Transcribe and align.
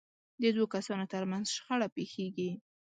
د 0.41 0.43
دوو 0.55 0.65
کسانو 0.75 1.05
ترمنځ 1.13 1.45
شخړه 1.55 1.87
پېښېږي. 1.95 2.49